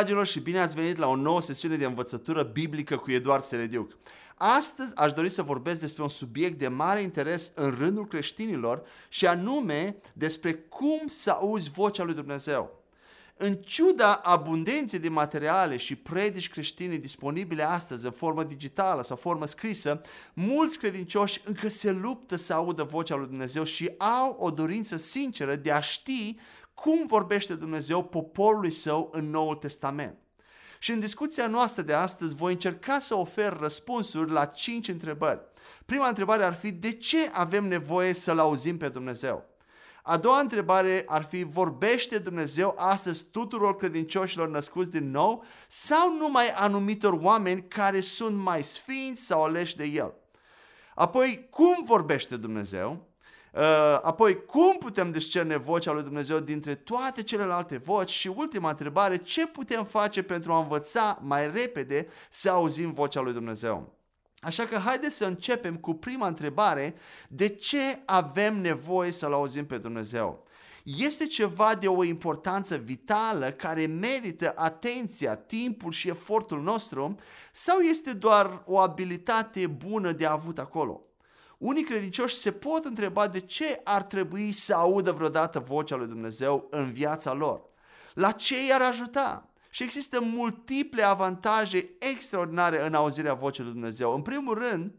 [0.00, 3.96] dragilor și bine ați venit la o nouă sesiune de învățătură biblică cu Eduard Serediuc.
[4.36, 9.26] Astăzi aș dori să vorbesc despre un subiect de mare interes în rândul creștinilor și
[9.26, 12.80] anume despre cum să auzi vocea lui Dumnezeu.
[13.36, 19.46] În ciuda abundenței de materiale și predici creștine disponibile astăzi în formă digitală sau formă
[19.46, 20.00] scrisă,
[20.34, 25.56] mulți credincioși încă se luptă să audă vocea lui Dumnezeu și au o dorință sinceră
[25.56, 26.36] de a ști
[26.80, 30.18] cum vorbește Dumnezeu poporului său în Noul Testament.
[30.78, 35.40] Și în discuția noastră de astăzi voi încerca să ofer răspunsuri la cinci întrebări.
[35.86, 39.44] Prima întrebare ar fi de ce avem nevoie să-L auzim pe Dumnezeu?
[40.02, 46.46] A doua întrebare ar fi, vorbește Dumnezeu astăzi tuturor credincioșilor născuți din nou sau numai
[46.48, 50.14] anumitor oameni care sunt mai sfinți sau aleși de El?
[50.94, 53.09] Apoi, cum vorbește Dumnezeu?
[53.54, 53.60] Uh,
[54.02, 58.10] apoi, cum putem discerne vocea lui Dumnezeu dintre toate celelalte voci?
[58.10, 63.32] Și ultima întrebare, ce putem face pentru a învăța mai repede să auzim vocea lui
[63.32, 63.98] Dumnezeu?
[64.40, 66.94] Așa că haideți să începem cu prima întrebare,
[67.28, 70.44] de ce avem nevoie să-L auzim pe Dumnezeu?
[70.84, 77.14] Este ceva de o importanță vitală care merită atenția, timpul și efortul nostru
[77.52, 81.09] sau este doar o abilitate bună de avut acolo?
[81.60, 86.66] Unii credincioși se pot întreba de ce ar trebui să audă vreodată vocea lui Dumnezeu
[86.70, 87.62] în viața lor.
[88.14, 89.48] La ce i-ar ajuta?
[89.70, 94.14] Și există multiple avantaje extraordinare în auzirea vocii lui Dumnezeu.
[94.14, 94.92] În primul rând,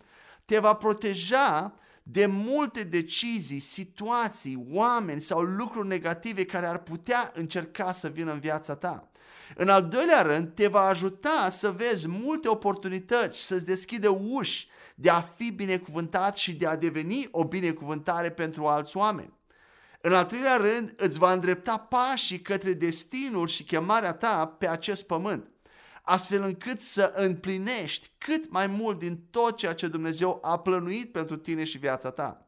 [0.46, 7.94] te va proteja de multe decizii, situații, oameni sau lucruri negative care ar putea încerca
[7.94, 9.12] să vină în viața ta.
[9.56, 14.70] În al doilea rând, te va ajuta să vezi multe oportunități, să-ți deschide uși
[15.02, 19.34] de a fi binecuvântat și de a deveni o binecuvântare pentru alți oameni.
[20.02, 25.04] În al treilea rând, îți va îndrepta pașii către destinul și chemarea ta pe acest
[25.04, 25.50] pământ,
[26.02, 31.36] astfel încât să împlinești cât mai mult din tot ceea ce Dumnezeu a plănuit pentru
[31.38, 32.46] tine și viața ta.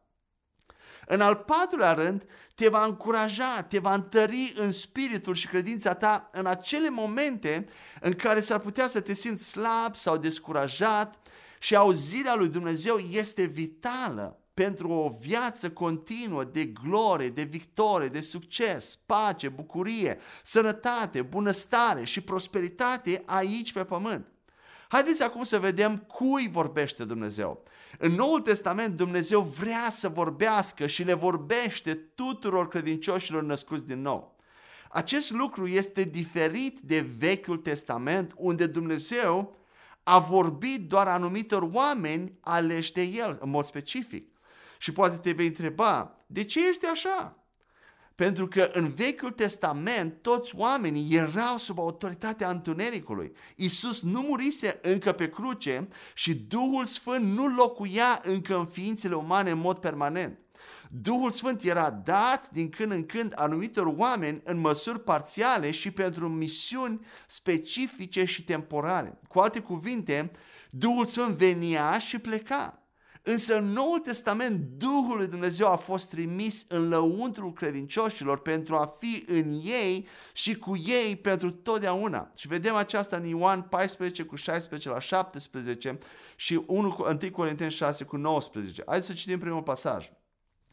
[1.06, 2.26] În al patrulea rând,
[2.56, 7.66] te va încuraja, te va întări în spiritul și credința ta în acele momente
[8.02, 11.23] în care s-ar putea să te simți slab sau descurajat
[11.64, 18.22] și auzirea lui Dumnezeu este vitală pentru o viață continuă de glorie, de victorie, de
[18.22, 24.26] succes, pace, bucurie, sănătate, bunăstare și prosperitate aici pe pământ.
[24.88, 27.64] Haideți acum să vedem cui vorbește Dumnezeu.
[28.00, 34.36] În Noul Testament Dumnezeu vrea să vorbească și le vorbește tuturor credincioșilor născuți din nou.
[34.90, 39.62] Acest lucru este diferit de Vechiul Testament unde Dumnezeu
[40.04, 44.28] a vorbit doar anumitor oameni aleși de El în mod specific.
[44.78, 47.38] Și poate te vei întreba, de ce este așa?
[48.16, 53.32] Pentru că în Vechiul Testament toți oamenii erau sub autoritatea întunericului.
[53.56, 59.50] Isus nu murise încă pe cruce și Duhul Sfânt nu locuia încă în ființele umane
[59.50, 60.40] în mod permanent.
[60.96, 66.28] Duhul Sfânt era dat din când în când anumitor oameni în măsuri parțiale și pentru
[66.30, 69.18] misiuni specifice și temporare.
[69.28, 70.32] Cu alte cuvinte,
[70.70, 72.84] Duhul Sfânt venea și pleca.
[73.22, 78.86] Însă în Noul Testament Duhul lui Dumnezeu a fost trimis în lăuntrul credincioșilor pentru a
[79.00, 82.32] fi în ei și cu ei pentru totdeauna.
[82.36, 85.98] Și vedem aceasta în Ioan 14 cu 16 la 17
[86.36, 88.84] și 1, 1 Corinteni 6 cu 19.
[88.86, 90.10] Haideți să citim primul pasaj.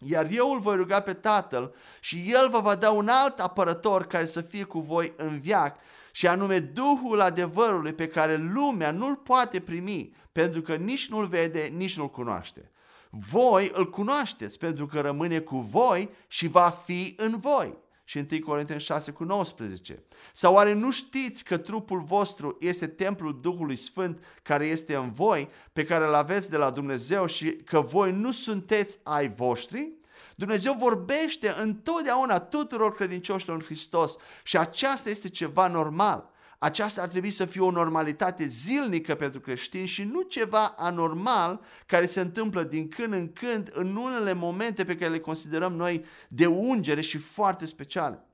[0.03, 4.07] Iar eu îl voi ruga pe Tatăl și El vă va da un alt apărător
[4.07, 5.77] care să fie cu voi în viac
[6.13, 11.73] și anume Duhul adevărului pe care lumea nu-l poate primi pentru că nici nu-l vede,
[11.77, 12.71] nici nu-l cunoaște.
[13.11, 17.79] Voi îl cunoașteți pentru că rămâne cu voi și va fi în voi.
[18.05, 20.03] Și 1 Corinteni 6 cu 19.
[20.33, 25.49] Sau oare nu știți că trupul vostru este templul Duhului Sfânt care este în voi,
[25.73, 29.93] pe care îl aveți de la Dumnezeu și că voi nu sunteți ai voștri?
[30.41, 36.31] Dumnezeu vorbește întotdeauna tuturor credincioșilor în Hristos și aceasta este ceva normal.
[36.59, 42.07] Aceasta ar trebui să fie o normalitate zilnică pentru creștini și nu ceva anormal care
[42.07, 46.47] se întâmplă din când în când în unele momente pe care le considerăm noi de
[46.47, 48.25] ungere și foarte speciale.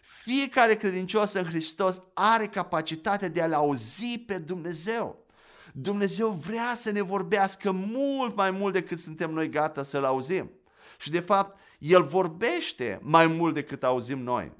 [0.00, 5.26] Fiecare credincios în Hristos are capacitatea de a-L auzi pe Dumnezeu.
[5.72, 10.50] Dumnezeu vrea să ne vorbească mult mai mult decât suntem noi gata să-L auzim.
[11.04, 14.52] Și de fapt, El vorbește mai mult decât auzim noi.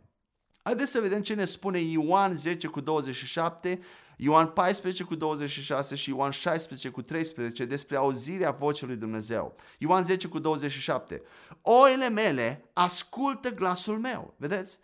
[0.63, 3.81] Haideți să vedem ce ne spune Ioan 10 cu 27,
[4.17, 9.57] Ioan 14 cu 26 și Ioan 16 cu 13 despre auzirea vocii lui Dumnezeu.
[9.79, 11.23] Ioan 10 cu 27.
[11.63, 14.35] Oile mele ascultă glasul meu.
[14.39, 14.79] Vedeți?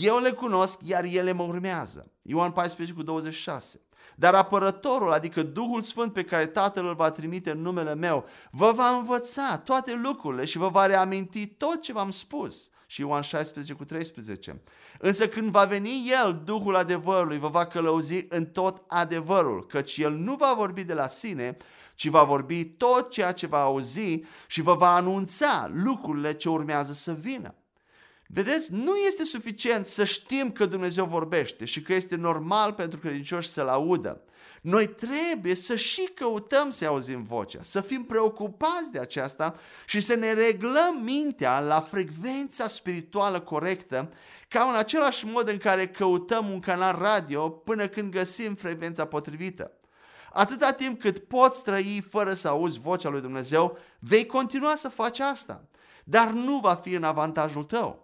[0.00, 2.12] Eu le cunosc, iar ele mă urmează.
[2.22, 3.80] Ioan 14 cu 26.
[4.16, 8.72] Dar apărătorul, adică Duhul Sfânt pe care Tatăl îl va trimite în numele meu, vă
[8.72, 12.68] va învăța toate lucrurile și vă va reaminti tot ce v-am spus.
[12.86, 14.62] Și Ioan 16 cu 13.
[14.98, 20.12] Însă când va veni El, Duhul adevărului, vă va călăuzi în tot adevărul, căci El
[20.12, 21.56] nu va vorbi de la sine,
[21.94, 26.92] ci va vorbi tot ceea ce va auzi și vă va anunța lucrurile ce urmează
[26.92, 27.54] să vină.
[28.34, 33.48] Vedeți, nu este suficient să știm că Dumnezeu vorbește și că este normal pentru credincioși
[33.48, 34.20] să-L audă.
[34.60, 39.54] Noi trebuie să și căutăm să auzim vocea, să fim preocupați de aceasta
[39.86, 44.12] și să ne reglăm mintea la frecvența spirituală corectă,
[44.48, 49.72] ca în același mod în care căutăm un canal radio până când găsim frecvența potrivită.
[50.32, 55.20] Atâta timp cât poți trăi fără să auzi vocea lui Dumnezeu, vei continua să faci
[55.20, 55.64] asta,
[56.04, 58.03] dar nu va fi în avantajul tău.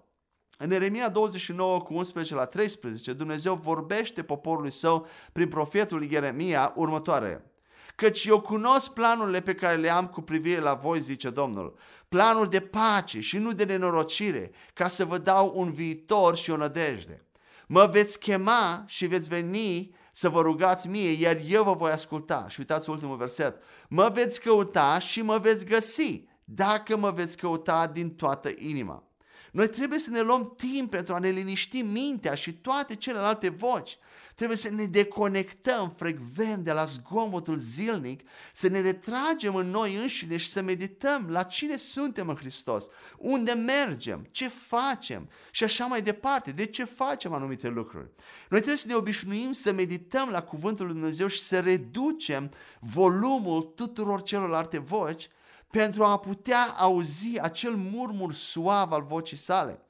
[0.62, 7.52] În Eremia 29 cu 11 la 13, Dumnezeu vorbește poporului său prin profetul Ieremia următoare.
[7.94, 11.78] Căci eu cunosc planurile pe care le am cu privire la voi, zice Domnul,
[12.08, 16.56] planuri de pace și nu de nenorocire, ca să vă dau un viitor și o
[16.56, 17.26] nădejde.
[17.66, 22.46] Mă veți chema și veți veni să vă rugați mie, iar eu vă voi asculta.
[22.48, 23.62] Și uitați ultimul verset.
[23.88, 29.09] Mă veți căuta și mă veți găsi, dacă mă veți căuta din toată inima.
[29.52, 33.98] Noi trebuie să ne luăm timp pentru a ne liniști mintea și toate celelalte voci.
[34.34, 38.20] Trebuie să ne deconectăm frecvent de la zgomotul zilnic,
[38.52, 42.86] să ne retragem în noi înșine și să medităm la cine suntem în Hristos,
[43.18, 48.10] unde mergem, ce facem și așa mai departe, de ce facem anumite lucruri.
[48.48, 52.50] Noi trebuie să ne obișnuim să medităm la Cuvântul Lui Dumnezeu și să reducem
[52.80, 55.28] volumul tuturor celorlalte voci
[55.70, 59.84] pentru a putea auzi acel murmur suav al vocii sale.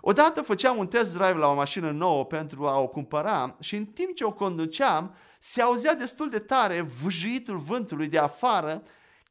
[0.00, 3.84] Odată făceam un test drive la o mașină nouă pentru a o cumpăra și în
[3.84, 8.82] timp ce o conduceam, se auzea destul de tare vâjuitul vântului de afară,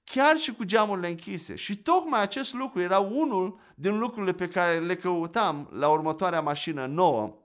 [0.04, 1.56] chiar și cu geamurile închise.
[1.56, 6.86] Și tocmai acest lucru era unul din lucrurile pe care le căutam la următoarea mașină
[6.86, 7.36] nouă,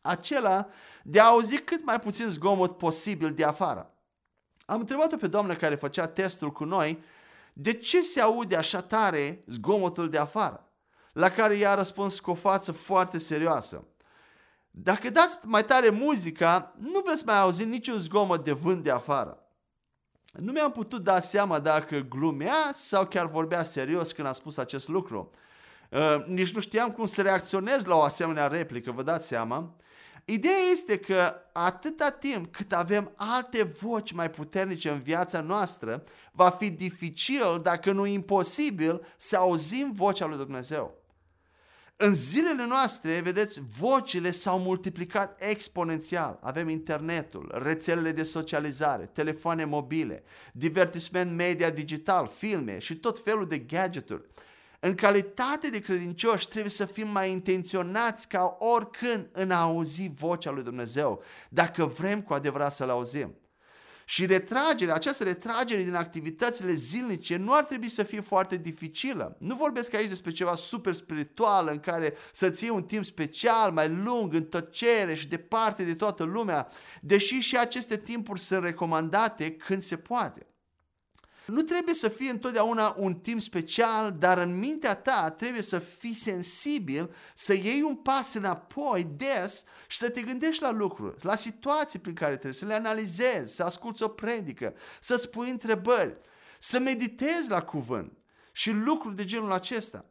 [0.00, 0.68] acela
[1.02, 3.90] de a auzi cât mai puțin zgomot posibil de afară.
[4.66, 7.02] Am întrebat-o pe doamna care făcea testul cu noi
[7.58, 10.72] de ce se aude așa tare zgomotul de afară?
[11.12, 13.84] La care ea a răspuns cu o față foarte serioasă.
[14.70, 19.38] Dacă dați mai tare muzica, nu veți mai auzi niciun zgomot de vânt de afară.
[20.32, 24.88] Nu mi-am putut da seama dacă glumea sau chiar vorbea serios când a spus acest
[24.88, 25.30] lucru.
[25.90, 29.76] Uh, nici nu știam cum să reacționez la o asemenea replică, vă dați seama.
[30.28, 36.50] Ideea este că atâta timp cât avem alte voci mai puternice în viața noastră, va
[36.50, 40.94] fi dificil, dacă nu imposibil, să auzim vocea lui Dumnezeu.
[41.96, 46.38] În zilele noastre, vedeți, vocile s-au multiplicat exponențial.
[46.42, 50.22] Avem internetul, rețelele de socializare, telefoane mobile,
[50.52, 54.24] divertisment media digital, filme și tot felul de gadgeturi.
[54.86, 60.50] În calitate de credincioși trebuie să fim mai intenționați ca oricând în a auzi vocea
[60.50, 63.34] lui Dumnezeu, dacă vrem cu adevărat să-L auzim.
[64.04, 69.36] Și retragerea, această retragere din activitățile zilnice nu ar trebui să fie foarte dificilă.
[69.38, 73.88] Nu vorbesc aici despre ceva super spiritual în care să ții un timp special, mai
[73.88, 76.68] lung, în tăcere și departe de toată lumea,
[77.00, 80.46] deși și aceste timpuri sunt recomandate când se poate.
[81.46, 86.14] Nu trebuie să fie întotdeauna un timp special, dar în mintea ta trebuie să fii
[86.14, 91.98] sensibil, să iei un pas înapoi des și să te gândești la lucruri, la situații
[91.98, 96.18] prin care trebuie să le analizezi, să asculți o predică, să-ți pui întrebări,
[96.58, 98.18] să meditezi la cuvânt
[98.52, 100.04] și lucruri de genul acesta.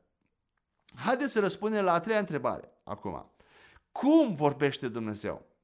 [0.96, 3.32] Haideți să răspundem la a treia întrebare acum.
[3.92, 5.55] Cum vorbește Dumnezeu?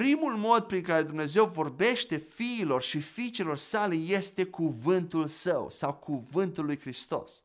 [0.00, 6.64] Primul mod prin care Dumnezeu vorbește fiilor și fiicelor sale este cuvântul său sau cuvântul
[6.64, 7.42] lui Hristos.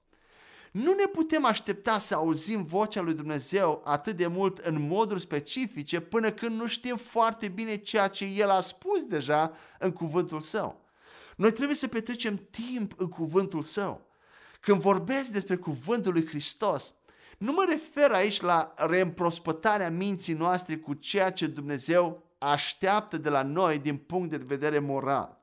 [0.72, 6.00] Nu ne putem aștepta să auzim vocea lui Dumnezeu atât de mult în moduri specifice
[6.00, 10.82] până când nu știm foarte bine ceea ce El a spus deja în cuvântul său.
[11.36, 14.08] Noi trebuie să petrecem timp în cuvântul său.
[14.60, 16.96] Când vorbesc despre cuvântul lui Hristos,
[17.38, 23.44] nu mă refer aici la reîmprospătarea minții noastre cu ceea ce Dumnezeu așteaptă de la
[23.44, 25.40] noi din punct de vedere moral,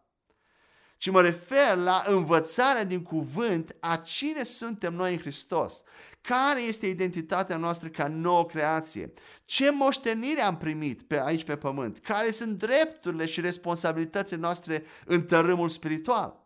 [0.97, 5.83] ci mă refer la învățarea din cuvânt a cine suntem noi în Hristos.
[6.21, 9.13] Care este identitatea noastră ca nouă creație?
[9.45, 11.99] Ce moștenire am primit pe aici pe pământ?
[11.99, 16.45] Care sunt drepturile și responsabilitățile noastre în tărâmul spiritual?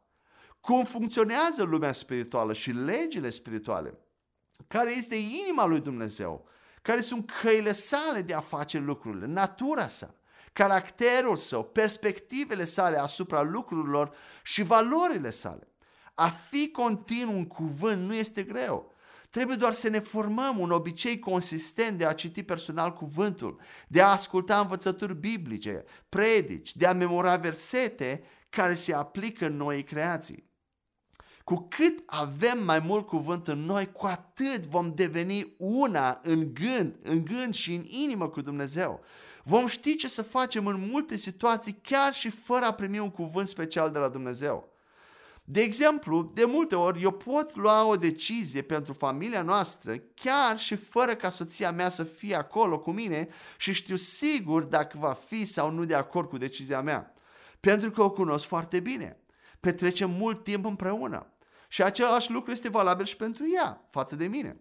[0.60, 3.98] Cum funcționează lumea spirituală și legile spirituale?
[4.68, 6.48] Care este inima lui Dumnezeu?
[6.82, 9.26] Care sunt căile sale de a face lucrurile?
[9.26, 10.14] Natura sa?
[10.52, 15.68] Caracterul său, perspectivele sale asupra lucrurilor și valorile sale.
[16.14, 18.94] A fi continuu în cuvânt nu este greu.
[19.30, 24.06] Trebuie doar să ne formăm un obicei consistent de a citi personal cuvântul, de a
[24.06, 30.49] asculta învățături biblice, predici, de a memora versete care se aplică în noi creații.
[31.50, 36.96] Cu cât avem mai mult cuvânt în noi, cu atât vom deveni una în gând,
[37.02, 39.00] în gând și în inimă cu Dumnezeu.
[39.44, 43.48] Vom ști ce să facem în multe situații, chiar și fără a primi un cuvânt
[43.48, 44.72] special de la Dumnezeu.
[45.44, 50.76] De exemplu, de multe ori eu pot lua o decizie pentru familia noastră chiar și
[50.76, 55.46] fără ca soția mea să fie acolo cu mine și știu sigur dacă va fi
[55.46, 57.14] sau nu de acord cu decizia mea.
[57.60, 59.20] Pentru că o cunosc foarte bine.
[59.60, 61.29] Petrecem mult timp împreună.
[61.72, 64.60] Și același lucru este valabil și pentru ea, față de mine.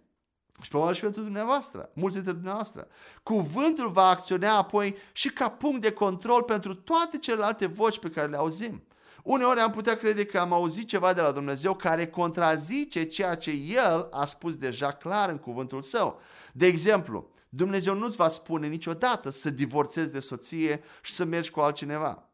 [0.61, 2.87] Și probabil și pentru dumneavoastră, mulți dintre dumneavoastră.
[3.23, 8.27] Cuvântul va acționa apoi și ca punct de control pentru toate celelalte voci pe care
[8.27, 8.83] le auzim.
[9.23, 13.51] Uneori am putea crede că am auzit ceva de la Dumnezeu care contrazice ceea ce
[13.51, 16.19] El a spus deja clar în cuvântul Său.
[16.53, 21.59] De exemplu, Dumnezeu nu-ți va spune niciodată să divorțezi de soție și să mergi cu
[21.59, 22.29] altcineva.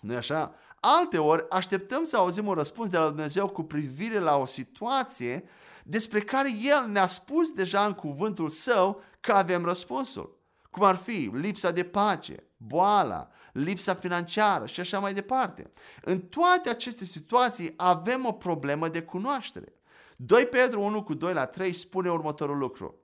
[0.00, 0.54] nu așa?
[0.86, 5.44] Alte ori așteptăm să auzim un răspuns de la Dumnezeu cu privire la o situație
[5.84, 10.38] despre care El ne-a spus deja în cuvântul Său că avem răspunsul.
[10.70, 15.72] Cum ar fi lipsa de pace, boala, lipsa financiară și așa mai departe.
[16.02, 19.72] În toate aceste situații avem o problemă de cunoaștere.
[20.16, 22.98] 2 Petru 1 cu 2 la 3 spune următorul lucru.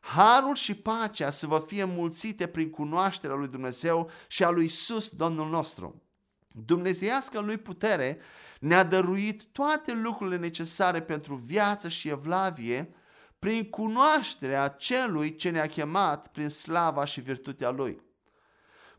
[0.00, 5.08] Harul și pacea să vă fie mulțite prin cunoașterea lui Dumnezeu și a lui Isus,
[5.08, 6.02] Domnul nostru.
[6.48, 8.18] Dumnezeiască lui putere
[8.60, 12.94] ne-a dăruit toate lucrurile necesare pentru viață și evlavie
[13.38, 18.06] prin cunoașterea celui ce ne-a chemat prin slava și virtutea lui.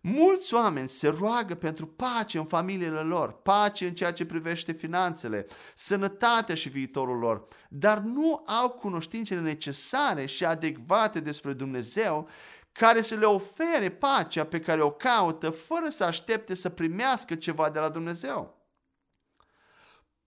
[0.02, 5.46] Mulți oameni se roagă pentru pace în familiile lor, pace în ceea ce privește finanțele,
[5.76, 12.30] sănătatea și viitorul lor, dar nu au cunoștințele necesare și adecvate despre Dumnezeu
[12.80, 17.70] care să le ofere pacea pe care o caută fără să aștepte să primească ceva
[17.70, 18.68] de la Dumnezeu.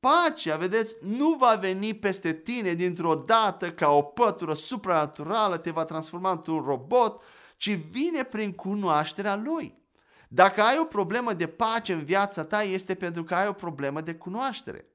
[0.00, 5.84] Pacea, vedeți, nu va veni peste tine dintr-o dată ca o pătură supranaturală, te va
[5.84, 7.22] transforma într-un robot,
[7.56, 9.78] ci vine prin cunoașterea Lui.
[10.28, 14.00] Dacă ai o problemă de pace în viața ta, este pentru că ai o problemă
[14.00, 14.91] de cunoaștere.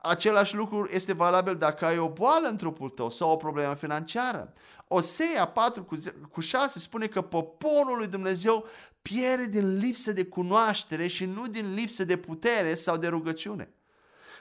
[0.00, 4.52] Același lucru este valabil dacă ai o boală în trupul tău sau o problemă financiară.
[4.88, 5.88] Osea 4
[6.30, 8.66] cu 6 spune că poporul lui Dumnezeu
[9.02, 13.72] pierde din lipsă de cunoaștere și nu din lipsă de putere sau de rugăciune.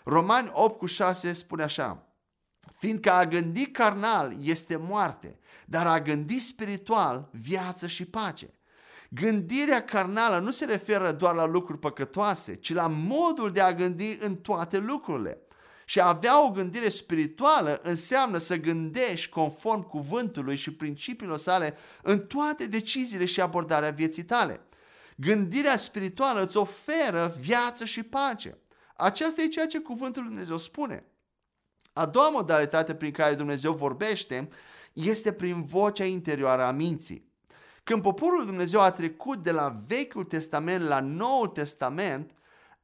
[0.03, 2.07] Romani 8 cu 6 spune așa,
[2.73, 8.51] fiindcă a gândi carnal este moarte, dar a gândi spiritual viață și pace.
[9.09, 14.17] Gândirea carnală nu se referă doar la lucruri păcătoase, ci la modul de a gândi
[14.19, 15.41] în toate lucrurile.
[15.89, 22.19] Și a avea o gândire spirituală înseamnă să gândești conform cuvântului și principiilor sale în
[22.19, 24.61] toate deciziile și abordarea vieții tale.
[25.15, 28.57] Gândirea spirituală îți oferă viață și pace.
[28.95, 31.05] Aceasta e ceea ce cuvântul Lui Dumnezeu spune.
[31.93, 34.47] A doua modalitate prin care Dumnezeu vorbește
[34.93, 37.31] este prin vocea interioară a minții.
[37.83, 42.31] Când poporul Dumnezeu a trecut de la Vechiul Testament la Noul Testament,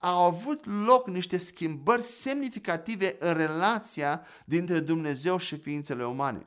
[0.04, 6.46] au avut loc niște schimbări semnificative în relația dintre Dumnezeu și ființele umane.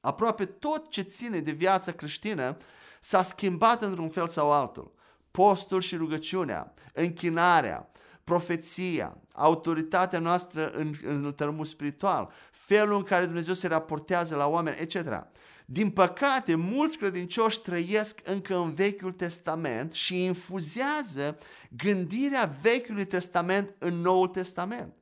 [0.00, 2.56] Aproape tot ce ține de viața creștină
[3.00, 4.94] s-a schimbat într-un fel sau altul.
[5.30, 7.90] Postul și rugăciunea, închinarea,
[8.24, 14.76] profeția, autoritatea noastră în, în tărâmul spiritual, felul în care Dumnezeu se raportează la oameni,
[14.78, 15.26] etc.
[15.68, 21.38] Din păcate, mulți credincioși trăiesc încă în Vechiul Testament și infuzează
[21.76, 24.94] gândirea Vechiului Testament în Noul Testament.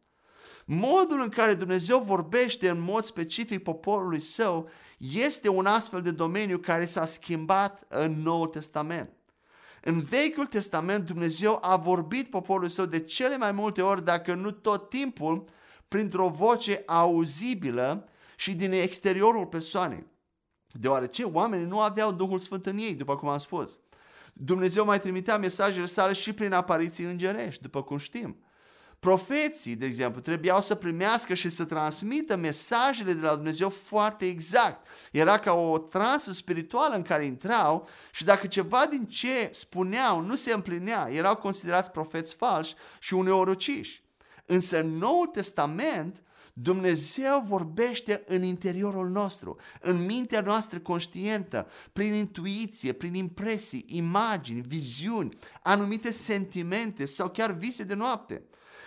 [0.64, 4.68] Modul în care Dumnezeu vorbește în mod specific poporului său
[4.98, 9.10] este un astfel de domeniu care s-a schimbat în Noul Testament.
[9.82, 14.50] În Vechiul Testament Dumnezeu a vorbit poporului său de cele mai multe ori, dacă nu
[14.50, 15.44] tot timpul,
[15.88, 20.12] printr-o voce auzibilă și din exteriorul persoanei.
[20.78, 23.80] Deoarece oamenii nu aveau Duhul Sfânt în ei, după cum am spus.
[24.32, 28.36] Dumnezeu mai trimitea mesajele sale și prin apariții îngerești, după cum știm.
[28.98, 34.86] Profeții, de exemplu, trebuiau să primească și să transmită mesajele de la Dumnezeu foarte exact.
[35.12, 40.36] Era ca o transă spirituală în care intrau și dacă ceva din ce spuneau nu
[40.36, 44.02] se împlinea, erau considerați profeți falși și uneori uciși.
[44.46, 46.22] Însă în Noul Testament
[46.56, 55.36] Dumnezeu vorbește în interiorul nostru, în mintea noastră conștientă, prin intuiție, prin impresii, imagini, viziuni,
[55.62, 58.42] anumite sentimente sau chiar vise de noapte.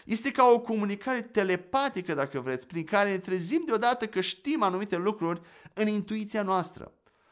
[0.05, 4.97] Este ca o comunicare telepatică, dacă vreți, prin care ne trezim deodată că știm anumite
[4.97, 5.41] lucruri
[5.73, 6.91] în intuiția noastră.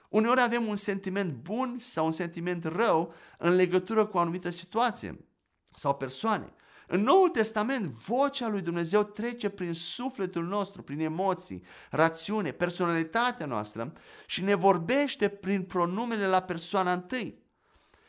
[0.10, 5.25] Uneori avem un sentiment bun sau un sentiment rău în legătură cu o anumită situație
[5.74, 6.54] sau persoane.
[6.88, 13.94] În Noul Testament, vocea lui Dumnezeu trece prin sufletul nostru, prin emoții, rațiune, personalitatea noastră
[14.25, 17.44] și ne vorbește prin pronumele la persoana întâi.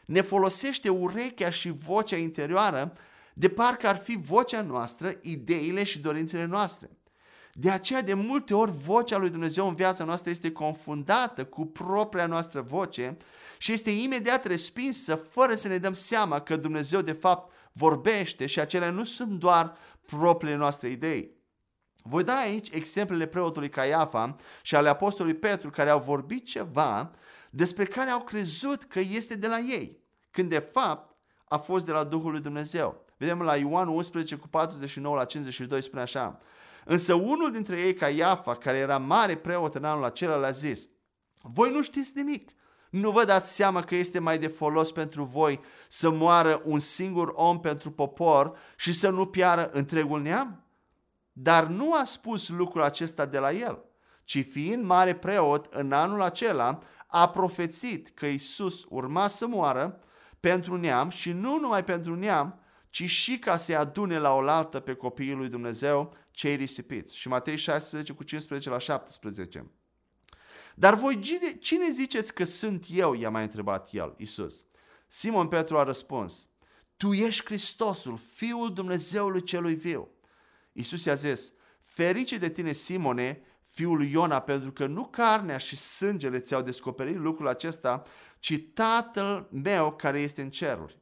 [0.06, 2.92] Ne folosește urechea și vocea interioară
[3.38, 6.90] de parcă ar fi vocea noastră, ideile și dorințele noastre.
[7.52, 12.26] De aceea, de multe ori, vocea lui Dumnezeu în viața noastră este confundată cu propria
[12.26, 13.16] noastră voce
[13.59, 18.61] și este imediat respinsă fără să ne dăm seama că Dumnezeu, de fapt, vorbește și
[18.61, 21.35] acelea nu sunt doar propriile noastre idei.
[22.02, 27.11] Voi da aici exemplele preotului Caiafa și ale apostolului Petru care au vorbit ceva
[27.50, 31.92] despre care au crezut că este de la ei, când de fapt a fost de
[31.92, 33.04] la Duhul lui Dumnezeu.
[33.16, 36.40] Vedem la Ioan 11 cu 49 la 52 spune așa.
[36.85, 40.88] Însă unul dintre ei, Caiafa, care era mare preot în anul acela, le-a zis,
[41.42, 42.50] voi nu știți nimic,
[42.90, 47.32] nu vă dați seama că este mai de folos pentru voi să moară un singur
[47.34, 50.64] om pentru popor și să nu piară întregul neam?
[51.32, 53.84] Dar nu a spus lucrul acesta de la el,
[54.24, 59.98] ci fiind mare preot în anul acela, a profețit că Isus urma să moară
[60.40, 64.94] pentru neam și nu numai pentru neam, ci și ca să adune la oaltă pe
[64.94, 67.16] copiii lui Dumnezeu cei risipiți.
[67.16, 69.70] Și Matei 16 cu 15 la 17.
[70.78, 71.21] Dar voi
[71.61, 73.14] cine ziceți că sunt eu?
[73.14, 74.64] I-a mai întrebat el, Isus.
[75.06, 76.49] Simon Petru a răspuns,
[76.97, 80.08] Tu ești Hristosul, Fiul Dumnezeului celui viu.
[80.73, 85.76] Isus i-a zis, ferice de tine, Simone, fiul lui Iona, pentru că nu carnea și
[85.76, 88.02] sângele ți-au descoperit lucrul acesta,
[88.39, 91.00] ci Tatăl meu care este în ceruri.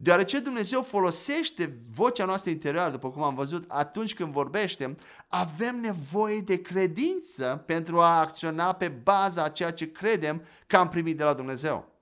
[0.00, 4.94] Deoarece Dumnezeu folosește vocea noastră interioară, după cum am văzut, atunci când vorbește,
[5.28, 10.88] avem nevoie de credință pentru a acționa pe baza a ceea ce credem că am
[10.88, 11.92] primit de la Dumnezeu.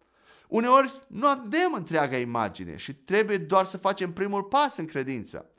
[0.48, 5.50] Uneori nu avem întreaga imagine și trebuie doar să facem primul pas în credință.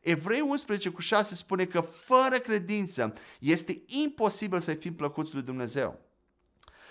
[0.00, 6.00] Evrei 11 cu 6 spune că fără credință este imposibil să fim plăcuți lui Dumnezeu.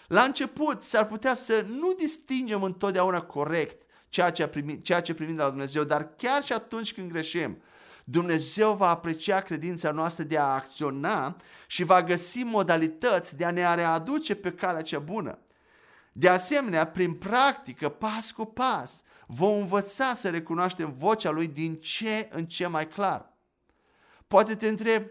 [0.08, 3.82] La început s-ar putea să nu distingem întotdeauna corect
[4.14, 7.62] ceea ce, primit, ceea ce primim de la Dumnezeu, dar chiar și atunci când greșim,
[8.04, 11.36] Dumnezeu va aprecia credința noastră de a acționa
[11.68, 15.40] și va găsi modalități de a ne readuce pe calea cea bună.
[16.12, 22.28] De asemenea, prin practică, pas cu pas, vom învăța să recunoaștem vocea Lui din ce
[22.32, 23.34] în ce mai clar.
[24.28, 25.04] Poate te întreb,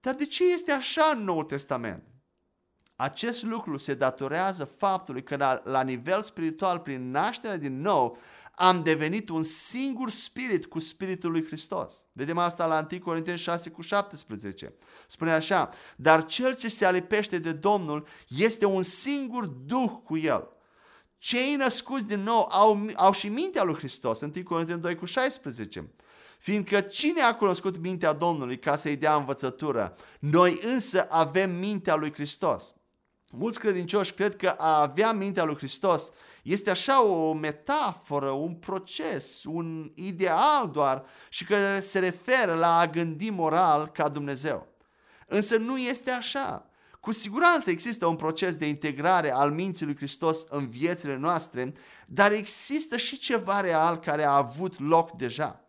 [0.00, 2.04] dar de ce este așa în Noul Testament?
[2.96, 8.18] Acest lucru se datorează faptului că la, la nivel spiritual, prin nașterea din nou,
[8.54, 12.06] am devenit un singur spirit cu spiritul lui Hristos.
[12.12, 14.74] Vedem asta la 1 Corinteni 6 cu 17.
[15.06, 20.48] Spune așa, dar cel ce se alipește de Domnul este un singur duh cu el.
[21.18, 25.90] Cei născuți din nou au, au și mintea lui Hristos, 1 Corinteni 2 cu 16.
[26.38, 29.96] Fiindcă cine a cunoscut mintea Domnului ca să-i dea învățătură?
[30.18, 32.74] Noi însă avem mintea lui Hristos.
[33.32, 36.10] Mulți credincioși cred că a avea mintea lui Hristos
[36.42, 42.86] este așa o metaforă, un proces, un ideal doar și că se referă la a
[42.86, 44.66] gândi moral ca Dumnezeu.
[45.26, 46.70] Însă nu este așa.
[47.00, 51.72] Cu siguranță există un proces de integrare al minții lui Hristos în viețile noastre,
[52.06, 55.64] dar există și ceva real care a avut loc deja.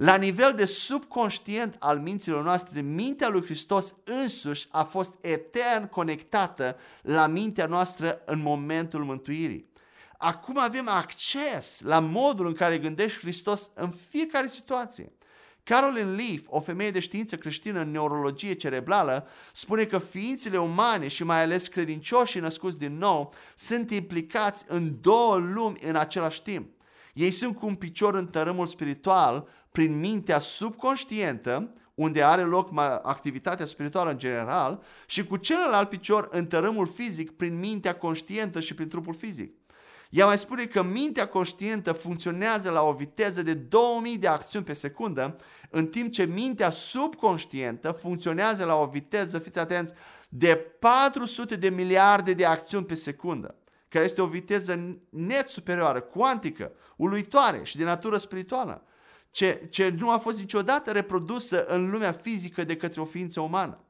[0.00, 6.76] La nivel de subconștient al minților noastre, mintea lui Hristos însuși a fost etern conectată
[7.02, 9.70] la mintea noastră în momentul mântuirii.
[10.18, 15.12] Acum avem acces la modul în care gândește Hristos în fiecare situație.
[15.62, 21.24] Carolyn Leaf, o femeie de știință creștină în neurologie cerebrală, spune că ființele umane și
[21.24, 26.78] mai ales credincioșii născuți din nou sunt implicați în două lumi în același timp.
[27.14, 32.70] Ei sunt cu un picior în tărâmul spiritual prin mintea subconștientă, unde are loc
[33.02, 38.74] activitatea spirituală în general, și cu celălalt picior în tărâmul fizic prin mintea conștientă și
[38.74, 39.54] prin trupul fizic.
[40.10, 44.72] Ea mai spune că mintea conștientă funcționează la o viteză de 2000 de acțiuni pe
[44.72, 45.36] secundă,
[45.70, 49.94] în timp ce mintea subconștientă funcționează la o viteză, fiți atenți,
[50.28, 53.54] de 400 de miliarde de acțiuni pe secundă,
[53.88, 58.84] care este o viteză net superioară, cuantică, uluitoare și de natură spirituală,
[59.30, 63.84] ce, ce nu a fost niciodată reprodusă în lumea fizică de către o ființă umană.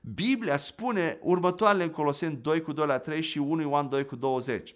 [0.00, 4.16] Biblia spune următoarele în Coloseni 2 cu 2 la 3 și 1 Ioan 2 cu
[4.16, 4.74] 20.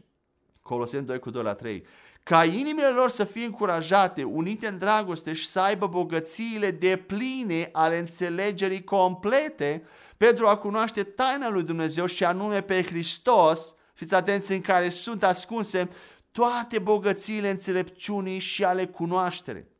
[0.62, 1.86] Coloseni 2 cu 2 la 3.
[2.22, 7.68] Ca inimile lor să fie încurajate, unite în dragoste și să aibă bogățiile de pline
[7.72, 9.82] ale înțelegerii complete
[10.16, 15.24] pentru a cunoaște taina lui Dumnezeu și anume pe Hristos, fiți atenți în care sunt
[15.24, 15.88] ascunse
[16.32, 19.71] toate bogățiile înțelepciunii și ale cunoaștere.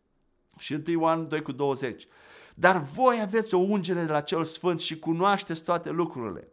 [0.63, 2.07] Și 1 Ioan 2 cu 20.
[2.55, 6.49] Dar voi aveți o ungere de la cel sfânt și cunoașteți toate lucrurile.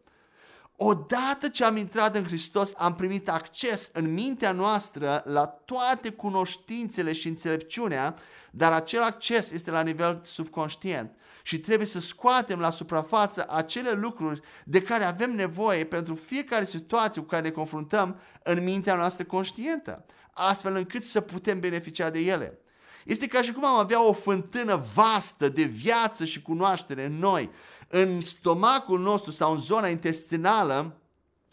[0.76, 7.14] Odată ce am intrat în Hristos, am primit acces în mintea noastră la toate cunoștințele
[7.14, 8.16] și înțelepciunea,
[8.52, 14.42] dar acel acces este la nivel subconștient și trebuie să scoatem la suprafață acele lucruri
[14.66, 20.06] de care avem nevoie pentru fiecare situație cu care ne confruntăm în mintea noastră conștientă,
[20.34, 22.60] astfel încât să putem beneficia de ele.
[23.06, 27.50] Este ca și cum am avea o fântână vastă de viață și cunoaștere în noi,
[27.88, 31.00] în stomacul nostru sau în zona intestinală,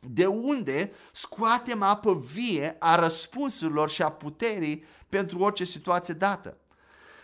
[0.00, 6.56] de unde scoatem apă vie a răspunsurilor și a puterii pentru orice situație dată.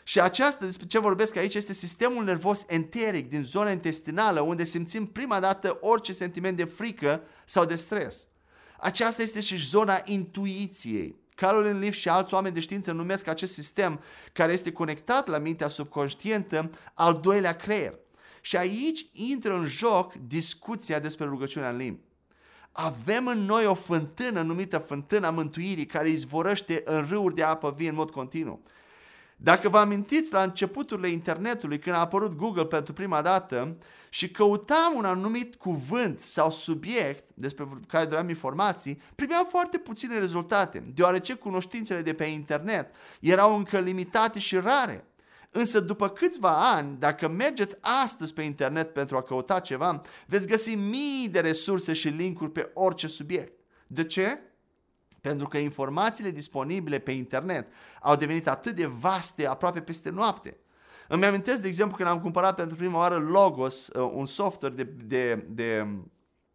[0.04, 5.06] Și aceasta, despre ce vorbesc aici, este sistemul nervos enteric din zona intestinală, unde simțim
[5.06, 8.28] prima dată orice sentiment de frică sau de stres.
[8.78, 11.21] Aceasta este și zona intuiției.
[11.42, 14.00] Caroline Leaf și alți oameni de știință numesc acest sistem
[14.32, 17.98] care este conectat la mintea subconștientă al doilea creier.
[18.40, 22.00] Și aici intră în joc discuția despre rugăciunea în limbi.
[22.72, 27.88] Avem în noi o fântână numită fântâna mântuirii care izvorăște în râuri de apă vie
[27.88, 28.62] în mod continuu.
[29.44, 33.76] Dacă vă amintiți la începuturile internetului, când a apărut Google pentru prima dată
[34.08, 40.84] și căutam un anumit cuvânt sau subiect despre care doream informații, primeam foarte puține rezultate,
[40.94, 45.06] deoarece cunoștințele de pe internet erau încă limitate și rare.
[45.50, 50.74] Însă după câțiva ani, dacă mergeți astăzi pe internet pentru a căuta ceva, veți găsi
[50.74, 53.52] mii de resurse și linkuri pe orice subiect.
[53.86, 54.38] De ce?
[55.22, 60.56] Pentru că informațiile disponibile pe internet au devenit atât de vaste aproape peste noapte.
[61.08, 64.82] Îmi amintesc, de exemplu, când am cumpărat pentru prima oară Logos, uh, un software de,
[65.04, 65.86] de, de,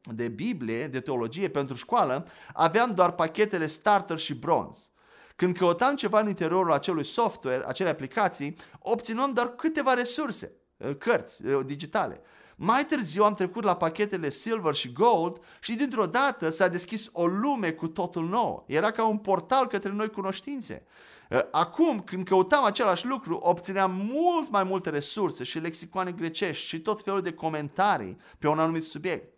[0.01, 4.87] de Biblie, de teologie pentru școală, aveam doar pachetele Starter și Bronze.
[5.35, 11.45] Când căutam ceva în interiorul acelui software, acelei aplicații, obțineam doar câteva resurse, uh, cărți
[11.45, 12.21] uh, digitale.
[12.59, 17.27] Mai târziu am trecut la pachetele Silver și Gold și dintr-o dată s-a deschis o
[17.27, 18.65] lume cu totul nou.
[18.67, 20.85] Era ca un portal către noi cunoștințe.
[21.29, 26.79] Uh, acum, când căutam același lucru, obțineam mult mai multe resurse și lexicoane grecești și
[26.79, 29.33] tot felul de comentarii pe un anumit subiect.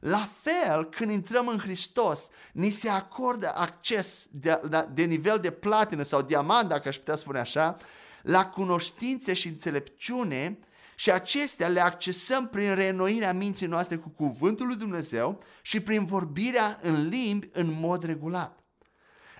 [0.00, 4.60] La fel, când intrăm în Hristos, ni se acordă acces de,
[4.92, 7.76] de nivel de platină sau diamant, dacă aș putea spune așa,
[8.22, 10.58] la cunoștințe și înțelepciune
[11.00, 16.78] și acestea le accesăm prin reînnoirea minții noastre cu cuvântul lui Dumnezeu și prin vorbirea
[16.82, 18.64] în limbi în mod regulat.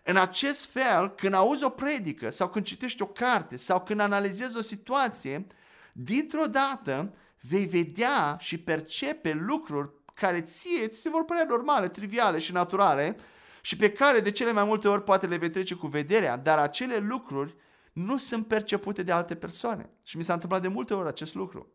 [0.04, 4.56] În acest fel, când auzi o predică sau când citești o carte sau când analizezi
[4.56, 5.46] o situație,
[5.92, 12.38] dintr-o dată vei vedea și percepe lucruri care ție ți se vor părea normale, triviale
[12.38, 13.16] și naturale
[13.60, 16.58] și pe care de cele mai multe ori poate le vei trece cu vederea, dar
[16.58, 17.56] acele lucruri
[17.98, 19.90] nu sunt percepute de alte persoane.
[20.02, 21.72] Și mi s-a întâmplat de multe ori acest lucru.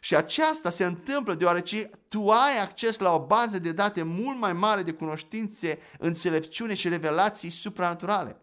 [0.00, 4.52] Și aceasta se întâmplă deoarece tu ai acces la o bază de date mult mai
[4.52, 8.40] mare de cunoștințe, înțelepciune și revelații supranaturale,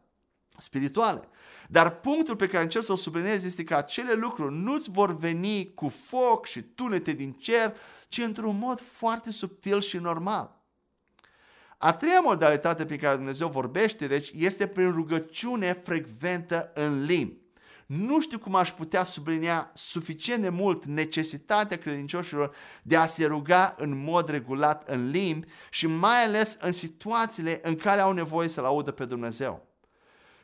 [0.57, 1.27] spirituale.
[1.69, 5.87] Dar punctul pe care încerc să-l subliniez este că acele lucruri nu-ți vor veni cu
[5.87, 7.75] foc și tunete din cer,
[8.07, 10.62] ci într-un mod foarte subtil și normal.
[11.85, 17.37] A treia modalitate prin care Dumnezeu vorbește, deci, este prin rugăciune frecventă în limbi.
[17.85, 23.75] Nu știu cum aș putea sublinia suficient de mult necesitatea credincioșilor de a se ruga
[23.77, 28.65] în mod regulat în limbi și mai ales în situațiile în care au nevoie să-L
[28.65, 29.72] audă pe Dumnezeu.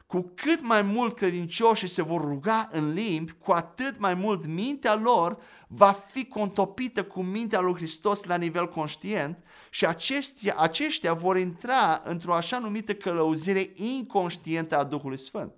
[0.09, 4.95] Cu cât mai mult credincioșii se vor ruga în limbi, cu atât mai mult mintea
[4.95, 11.37] lor va fi contopită cu mintea lui Hristos la nivel conștient și aceștia, aceștia vor
[11.37, 15.53] intra într-o așa numită călăuzire inconștientă a Duhului Sfânt.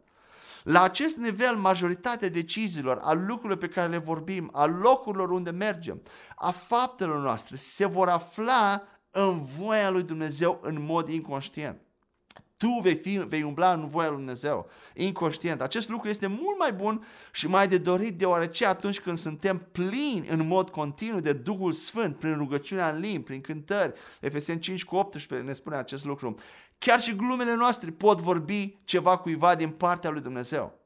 [0.64, 6.02] La acest nivel, majoritatea deciziilor, a lucrurilor pe care le vorbim, a locurilor unde mergem,
[6.36, 11.82] a faptelor noastre, se vor afla în voia lui Dumnezeu în mod inconștient.
[12.62, 15.62] Tu vei, fi, vei umbla în voia lui Dumnezeu, inconștient.
[15.62, 20.28] Acest lucru este mult mai bun și mai de dorit, deoarece atunci când suntem plini
[20.28, 24.96] în mod continuu de Duhul Sfânt, prin rugăciunea în limbi, prin cântări, Efeseni 5 cu
[24.96, 26.36] 18 ne spune acest lucru,
[26.78, 30.80] chiar și glumele noastre pot vorbi ceva cuiva din partea lui Dumnezeu.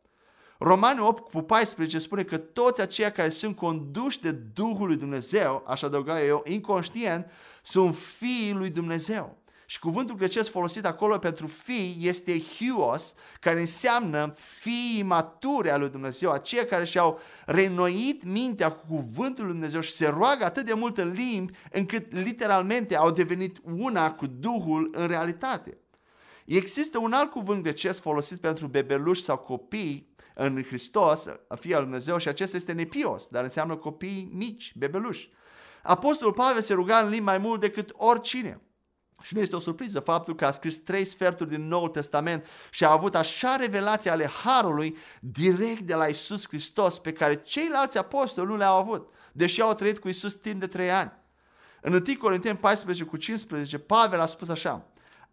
[0.60, 5.64] Romani 8 cu 14 spune că toți aceia care sunt conduși de Duhul lui Dumnezeu,
[5.68, 9.44] aș adăuga eu, inconștient, sunt fiii lui Dumnezeu.
[9.65, 15.89] Și cuvântul grecesc folosit acolo pentru fii este huos, care înseamnă fii maturi al lui
[15.89, 20.73] Dumnezeu, aceia care și-au renoit mintea cu cuvântul lui Dumnezeu și se roagă atât de
[20.73, 25.78] mult în limbi, încât literalmente au devenit una cu Duhul în realitate.
[26.45, 31.25] Există un alt cuvânt grecesc folosit pentru bebeluși sau copii în Hristos,
[31.60, 35.30] fii al lui Dumnezeu, și acesta este nepios, dar înseamnă copii mici, bebeluși.
[35.84, 38.62] Apostolul Pavel se ruga în limbi mai mult decât oricine.
[39.21, 42.84] Și nu este o surpriză faptul că a scris trei sferturi din Noul Testament și
[42.84, 48.47] a avut așa revelații ale Harului direct de la Isus Hristos pe care ceilalți apostoli
[48.47, 51.12] nu le-au avut, deși au trăit cu Isus timp de trei ani.
[51.82, 54.86] În 1 Corinteni 14 cu 15, Pavel a spus așa,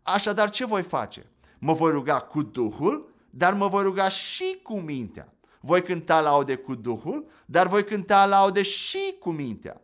[0.03, 1.27] Așadar ce voi face?
[1.59, 5.35] Mă voi ruga cu Duhul, dar mă voi ruga și cu mintea.
[5.61, 9.81] Voi cânta laude cu Duhul, dar voi cânta laude și cu mintea.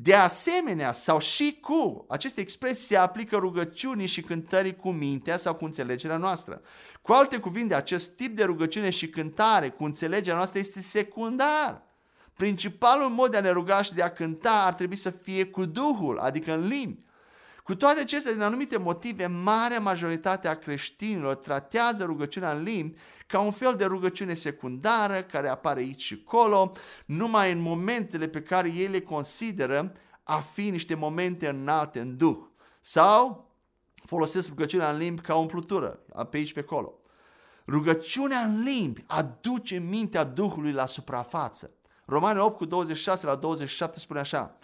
[0.00, 5.54] De asemenea, sau și cu, aceste expresii se aplică rugăciunii și cântării cu mintea sau
[5.54, 6.60] cu înțelegerea noastră.
[7.02, 11.82] Cu alte cuvinte, acest tip de rugăciune și cântare cu înțelegerea noastră este secundar.
[12.36, 15.64] Principalul mod de a ne ruga și de a cânta ar trebui să fie cu
[15.64, 17.02] Duhul, adică în limbi.
[17.68, 23.40] Cu toate acestea, din anumite motive, marea majoritate a creștinilor tratează rugăciunea în limbi ca
[23.40, 26.72] un fel de rugăciune secundară care apare aici și acolo,
[27.06, 32.38] numai în momentele pe care ei le consideră a fi niște momente înalte în Duh.
[32.80, 33.50] Sau
[34.04, 36.00] folosesc rugăciunea în limbi ca umplutură,
[36.30, 36.94] pe aici pe acolo.
[37.66, 41.70] Rugăciunea în limbi aduce mintea Duhului la suprafață.
[42.04, 44.58] Romani 8 cu 26 la 27 spune așa.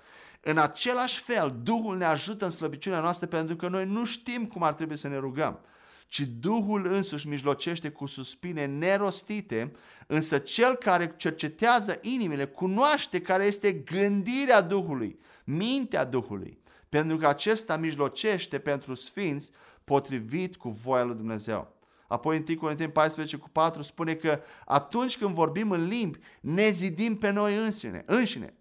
[0.46, 4.62] În același fel, Duhul ne ajută în slăbiciunea noastră pentru că noi nu știm cum
[4.62, 5.60] ar trebui să ne rugăm,
[6.08, 9.70] ci Duhul însuși mijlocește cu suspine nerostite,
[10.06, 17.76] însă cel care cercetează inimile cunoaște care este gândirea Duhului, mintea Duhului, pentru că acesta
[17.76, 19.52] mijlocește pentru sfinți
[19.84, 21.76] potrivit cu voia lui Dumnezeu.
[22.08, 26.68] Apoi în 1 Corinteni 14 cu 4 spune că atunci când vorbim în limbi, ne
[26.70, 28.54] zidim pe noi înșine, înșine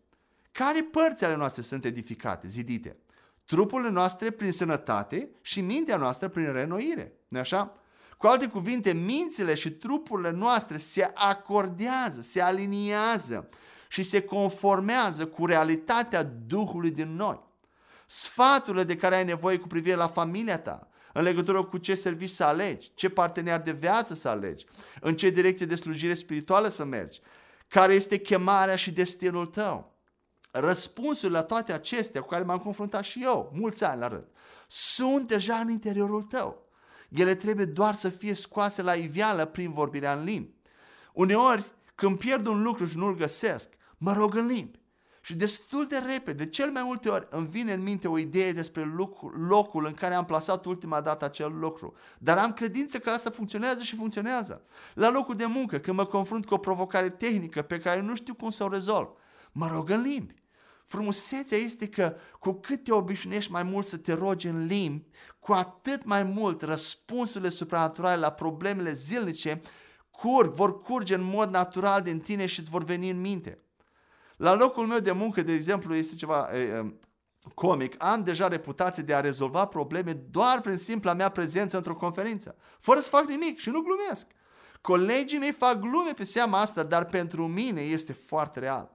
[0.54, 2.98] care părți ale noastre sunt edificate, zidite?
[3.46, 7.14] Trupurile noastre prin sănătate și mintea noastră prin renoire.
[7.28, 7.78] nu așa?
[8.18, 13.50] Cu alte cuvinte, mințile și trupurile noastre se acordează, se aliniază
[13.88, 17.40] și se conformează cu realitatea Duhului din noi.
[18.06, 22.34] Sfaturile de care ai nevoie cu privire la familia ta, în legătură cu ce serviciu
[22.34, 24.66] să alegi, ce partener de viață să alegi,
[25.02, 27.22] în ce direcție de slujire spirituală să mergi,
[27.68, 29.93] care este chemarea și destinul tău
[30.56, 34.28] răspunsuri la toate acestea cu care m-am confruntat și eu, mulți ani la rând,
[34.68, 36.68] sunt deja în interiorul tău.
[37.10, 40.54] Ele trebuie doar să fie scoase la iveală prin vorbirea în limbi.
[41.14, 44.82] Uneori, când pierd un lucru și nu-l găsesc, mă rog în limbi.
[45.22, 48.52] Și destul de repede, de cel mai multe ori, îmi vine în minte o idee
[48.52, 48.94] despre
[49.48, 51.94] locul în care am plasat ultima dată acel lucru.
[52.20, 54.62] Dar am credință că asta funcționează și funcționează.
[54.94, 58.34] La locul de muncă, când mă confrunt cu o provocare tehnică pe care nu știu
[58.34, 59.10] cum să o rezolv,
[59.52, 60.43] mă rog în limbi.
[60.94, 65.08] Frumusețea este că cu cât te obișnuiești mai mult să te rogi în limbi,
[65.40, 69.62] cu atât mai mult răspunsurile supranaturale la problemele zilnice
[70.10, 73.60] curg, vor curge în mod natural din tine și îți vor veni în minte.
[74.38, 76.94] La locul meu de muncă, de exemplu, este ceva e, e,
[77.54, 82.56] comic, am deja reputație de a rezolva probleme doar prin simpla mea prezență într-o conferință,
[82.80, 84.28] fără să fac nimic și nu glumesc.
[84.82, 88.93] Colegii mei fac glume pe seama asta, dar pentru mine este foarte real.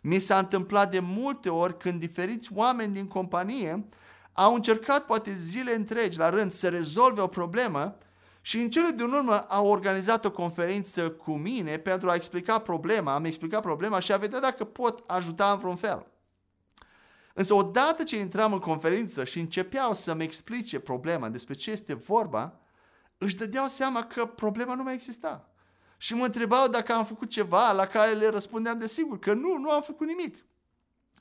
[0.00, 3.86] Mi s-a întâmplat de multe ori când diferiți oameni din companie
[4.32, 7.96] au încercat poate zile întregi la rând să rezolve o problemă
[8.40, 13.14] și în cele din urmă au organizat o conferință cu mine pentru a explica problema,
[13.14, 16.06] am explicat problema și a vedea dacă pot ajuta în vreun fel.
[17.34, 22.60] Însă odată ce intram în conferință și începeau să-mi explice problema despre ce este vorba,
[23.18, 25.49] își dădeau seama că problema nu mai exista
[26.02, 29.58] și mă întrebau dacă am făcut ceva la care le răspundeam de sigur că nu,
[29.58, 30.46] nu am făcut nimic.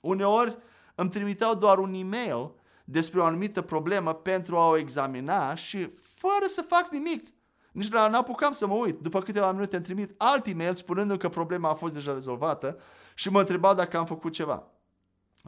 [0.02, 0.58] Uneori
[0.96, 2.52] îmi trimiteau doar un e-mail
[2.84, 7.28] despre o anumită problemă pentru a o examina și fără să fac nimic.
[7.72, 9.00] Nici nu apucam să mă uit.
[9.00, 12.80] După câteva minute îmi trimit alt e-mail spunându că problema a fost deja rezolvată
[13.14, 14.68] și mă întrebau dacă am făcut ceva.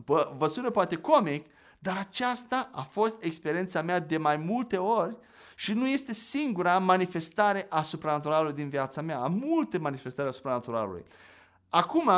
[0.06, 1.46] Bă, vă sună poate comic,
[1.80, 5.17] dar aceasta a fost experiența mea de mai multe ori
[5.62, 9.19] și nu este singura manifestare a supranaturalului din viața mea.
[9.19, 11.04] Am multe manifestări a supranaturalului.
[11.69, 12.10] Acum,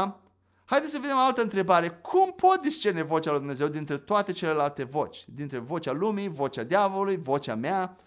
[0.65, 1.89] haideți să vedem altă întrebare.
[1.89, 5.23] Cum pot discerne vocea lui Dumnezeu dintre toate celelalte voci?
[5.27, 7.97] Dintre vocea lumii, vocea diavolului, vocea mea?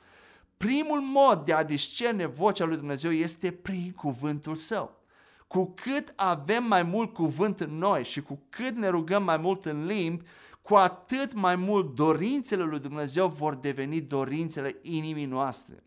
[0.57, 5.01] Primul mod de a discerne vocea lui Dumnezeu este prin cuvântul său.
[5.46, 9.66] Cu cât avem mai mult cuvânt în noi și cu cât ne rugăm mai mult
[9.66, 10.25] în limbi,
[10.66, 15.85] cu atât mai mult dorințele lui Dumnezeu vor deveni dorințele inimii noastre.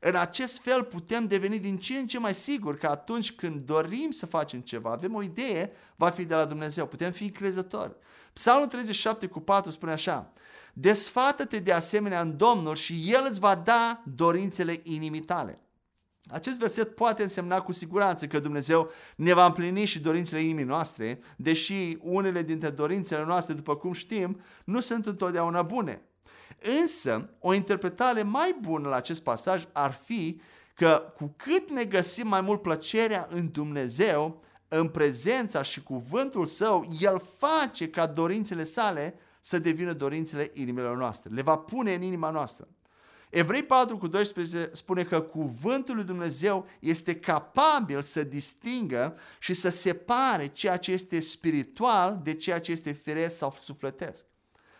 [0.00, 4.10] În acest fel putem deveni din ce în ce mai siguri că atunci când dorim
[4.10, 7.96] să facem ceva, avem o idee, va fi de la Dumnezeu, putem fi încrezători.
[8.32, 10.32] Psalmul 37 cu 4 spune așa,
[10.72, 15.60] Desfată-te de asemenea în Domnul și El îți va da dorințele inimii tale.
[16.30, 21.18] Acest verset poate însemna cu siguranță că Dumnezeu ne va împlini și dorințele inimii noastre,
[21.36, 26.02] deși unele dintre dorințele noastre, după cum știm, nu sunt întotdeauna bune.
[26.80, 30.40] Însă, o interpretare mai bună la acest pasaj ar fi
[30.74, 36.96] că cu cât ne găsim mai mult plăcerea în Dumnezeu, în prezența și cuvântul său,
[37.00, 41.30] El face ca dorințele sale să devină dorințele inimilor noastre.
[41.34, 42.68] Le va pune în inima noastră.
[43.30, 49.68] Evrei 4 cu 12 spune că cuvântul lui Dumnezeu este capabil să distingă și să
[49.68, 54.26] separe ceea ce este spiritual de ceea ce este firesc sau sufletesc.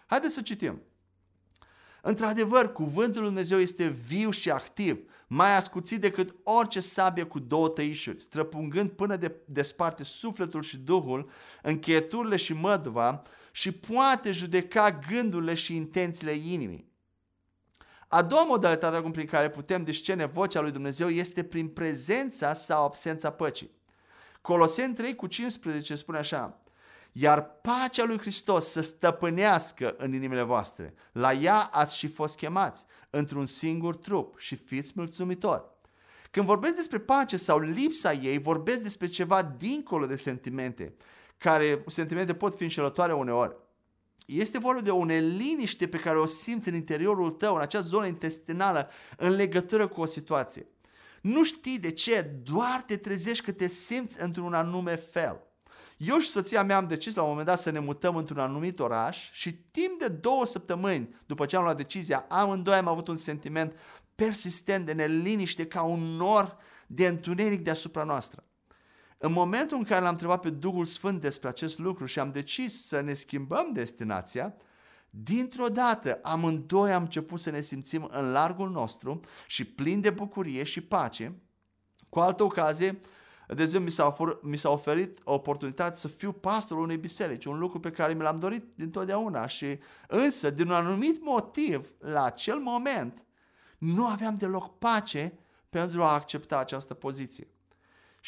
[0.06, 0.82] Haideți să citim.
[2.02, 7.68] Într-adevăr, cuvântul lui Dumnezeu este viu și activ, mai ascuțit decât orice sabie cu două
[7.68, 11.30] tăișuri, străpungând până de desparte sufletul și duhul,
[11.62, 16.88] încheieturile și măduva și poate judeca gândurile și intențiile inimii.
[18.09, 22.85] A doua modalitate acum prin care putem discerne vocea lui Dumnezeu este prin prezența sau
[22.85, 23.71] absența păcii.
[24.40, 26.62] Coloseni 3 cu 15 spune așa,
[27.12, 30.94] iar pacea lui Hristos să stăpânească în inimile voastre.
[31.12, 35.64] La ea ați și fost chemați, într-un singur trup și fiți mulțumitori.
[36.31, 40.94] Când vorbesc despre pace sau lipsa ei, vorbesc despre ceva dincolo de sentimente,
[41.38, 43.57] care sentimente pot fi înșelătoare uneori.
[44.34, 48.06] Este vorba de o neliniște pe care o simți în interiorul tău, în acea zonă
[48.06, 50.66] intestinală, în legătură cu o situație.
[51.22, 55.42] Nu știi de ce, doar te trezești că te simți într-un anume fel.
[55.96, 58.78] Eu și soția mea am decis la un moment dat să ne mutăm într-un anumit
[58.78, 63.16] oraș și timp de două săptămâni după ce am luat decizia, amândoi am avut un
[63.16, 63.72] sentiment
[64.14, 68.47] persistent de neliniște ca un nor de întuneric deasupra noastră.
[69.18, 72.87] În momentul în care l-am întrebat pe Duhul Sfânt despre acest lucru și am decis
[72.87, 74.54] să ne schimbăm destinația,
[75.11, 80.64] dintr-o dată amândoi am început să ne simțim în largul nostru și plin de bucurie
[80.64, 81.42] și pace.
[82.09, 83.00] Cu altă ocazie,
[83.46, 87.59] de exemplu, mi s-a, ofer, mi s-a oferit oportunitatea să fiu pastorul unei biserici, un
[87.59, 89.78] lucru pe care mi l-am dorit dintotdeauna și
[90.09, 93.24] însă, din un anumit motiv, la acel moment,
[93.78, 97.48] nu aveam deloc pace pentru a accepta această poziție.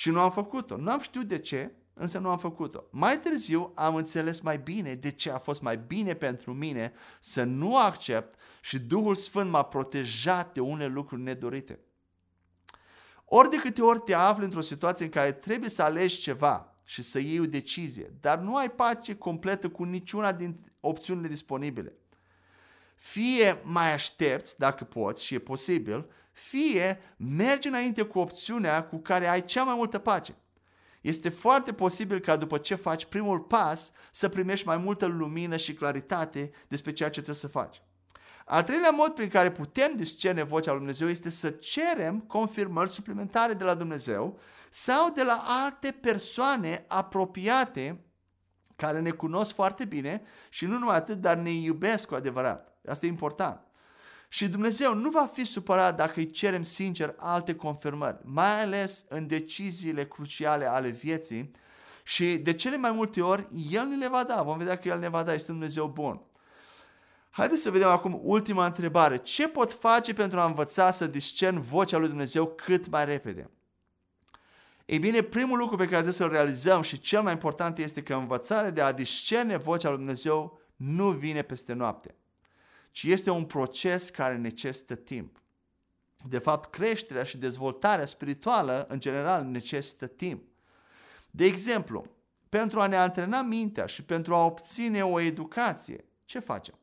[0.01, 0.77] Și nu am făcut-o.
[0.77, 2.85] Nu am știut de ce, însă nu am făcut-o.
[2.91, 7.45] Mai târziu am înțeles mai bine de ce a fost mai bine pentru mine să
[7.45, 11.81] nu accept și Duhul Sfânt m-a protejat de unele lucruri nedorite.
[13.25, 17.03] Ori de câte ori te afli într-o situație în care trebuie să alegi ceva și
[17.03, 21.97] să iei o decizie, dar nu ai pace completă cu niciuna din opțiunile disponibile.
[22.97, 26.11] Fie mai aștepți, dacă poți și e posibil,
[26.49, 30.35] fie mergi înainte cu opțiunea cu care ai cea mai multă pace.
[31.01, 35.75] Este foarte posibil ca după ce faci primul pas să primești mai multă lumină și
[35.75, 37.83] claritate despre ceea ce trebuie să faci.
[38.45, 43.53] Al treilea mod prin care putem discerne vocea lui Dumnezeu este să cerem confirmări suplimentare
[43.53, 44.39] de la Dumnezeu
[44.71, 48.05] sau de la alte persoane apropiate
[48.77, 52.79] care ne cunosc foarte bine și nu numai atât, dar ne iubesc cu adevărat.
[52.87, 53.70] Asta e important.
[54.33, 59.27] Și Dumnezeu nu va fi supărat dacă îi cerem sincer alte confirmări, mai ales în
[59.27, 61.51] deciziile cruciale ale vieții
[62.03, 64.43] și de cele mai multe ori El ne le va da.
[64.43, 66.21] Vom vedea că El ne va da, este Dumnezeu bun.
[67.31, 69.17] Haideți să vedem acum ultima întrebare.
[69.17, 73.51] Ce pot face pentru a învăța să discern vocea lui Dumnezeu cât mai repede?
[74.87, 78.15] Ei bine, primul lucru pe care trebuie să-l realizăm și cel mai important este că
[78.15, 82.15] învățarea de a discerne vocea lui Dumnezeu nu vine peste noapte
[82.91, 85.43] ci este un proces care necesită timp.
[86.29, 90.43] De fapt, creșterea și dezvoltarea spirituală, în general, necesită timp.
[91.31, 92.05] De exemplu,
[92.49, 96.75] pentru a ne antrena mintea și pentru a obține o educație, ce facem?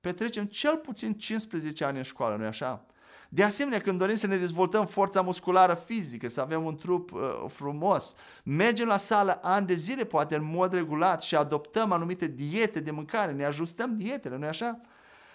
[0.00, 2.86] Petrecem cel puțin 15 ani în școală, nu-i așa?
[3.28, 7.20] De asemenea, când dorim să ne dezvoltăm forța musculară fizică, să avem un trup uh,
[7.48, 12.80] frumos, mergem la sală ani de zile, poate în mod regulat și adoptăm anumite diete
[12.80, 14.80] de mâncare, ne ajustăm dietele, nu-i așa?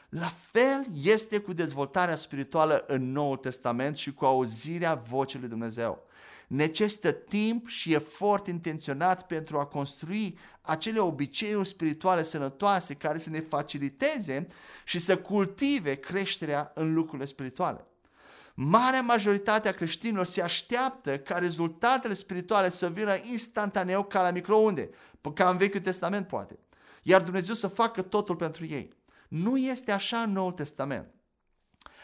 [0.10, 6.07] La fel este cu dezvoltarea spirituală în Noul Testament și cu auzirea vocii lui Dumnezeu.
[6.47, 13.39] Necesită timp și efort intenționat pentru a construi acele obiceiuri spirituale sănătoase care să ne
[13.39, 14.47] faciliteze
[14.84, 17.86] și să cultive creșterea în lucrurile spirituale.
[18.53, 24.89] Marea majoritate a creștinilor se așteaptă ca rezultatele spirituale să vină instantaneu ca la microunde,
[25.34, 26.60] ca în Vechiul Testament poate,
[27.03, 28.97] iar Dumnezeu să facă totul pentru ei.
[29.30, 31.13] Nu este așa în Noul Testament.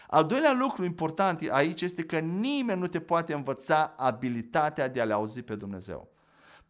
[0.07, 5.05] Al doilea lucru important aici este că nimeni nu te poate învăța abilitatea de a
[5.05, 6.13] le auzi pe Dumnezeu.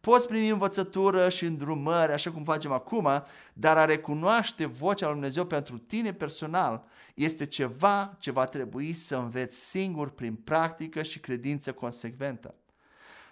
[0.00, 5.46] Poți primi învățătură și îndrumări, așa cum facem acum, dar a recunoaște vocea lui Dumnezeu
[5.46, 6.84] pentru tine personal
[7.14, 12.54] este ceva ce va trebui să înveți singur prin practică și credință consecventă.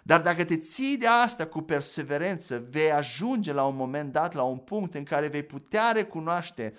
[0.07, 4.43] Dar dacă te ții de asta cu perseverență, vei ajunge la un moment dat, la
[4.43, 6.73] un punct în care vei putea recunoaște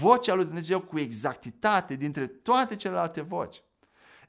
[0.00, 3.62] vocea lui Dumnezeu cu exactitate dintre toate celelalte voci.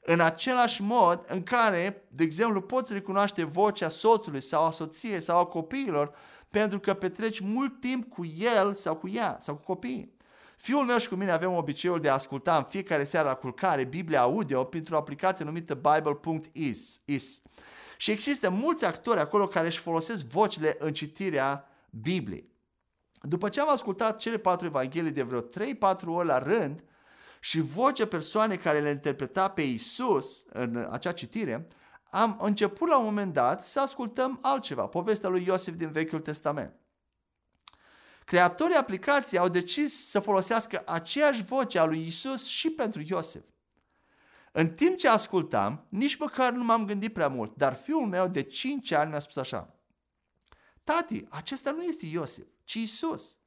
[0.02, 5.38] În același mod în care, de exemplu, poți recunoaște vocea soțului sau a soției sau
[5.38, 6.14] a copiilor
[6.48, 8.24] pentru că petreci mult timp cu
[8.56, 10.16] el sau cu ea sau cu copiii.
[10.56, 13.84] Fiul meu și cu mine avem obiceiul de a asculta în fiecare seară la culcare
[13.84, 17.00] Biblia audio printr-o aplicație numită Bible.is.
[17.04, 17.42] Is.
[18.00, 22.52] Și există mulți actori acolo care își folosesc vocile în citirea Bibliei.
[23.20, 25.44] După ce am ascultat cele patru evanghelii de vreo 3-4
[26.06, 26.84] ori la rând
[27.40, 31.68] și vocea persoanei care le interpreta pe Isus în acea citire,
[32.10, 36.74] am început la un moment dat să ascultăm altceva, povestea lui Iosif din Vechiul Testament.
[38.24, 43.42] Creatorii aplicației au decis să folosească aceeași voce a lui Isus și pentru Iosif.
[44.58, 48.42] În timp ce ascultam, nici măcar nu m-am gândit prea mult, dar fiul meu de
[48.42, 49.74] 5 ani mi-a spus așa.
[50.84, 53.38] Tati, acesta nu este Iosif, ci Isus.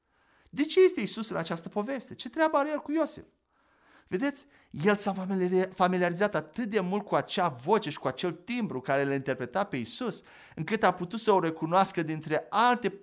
[0.49, 2.15] De ce este Isus în această poveste?
[2.15, 3.23] Ce treabă are el cu Iosif?
[4.07, 5.27] Vedeți, el s-a
[5.73, 9.77] familiarizat atât de mult cu acea voce și cu acel timbru care le interpreta pe
[9.77, 10.23] Isus,
[10.55, 12.93] încât a putut să o recunoască dintre alte 4-5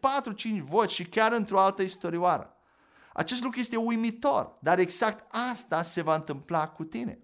[0.62, 2.56] voci și chiar într-o altă istorioară.
[3.12, 7.22] Acest lucru este uimitor, dar exact asta se va întâmpla cu tine.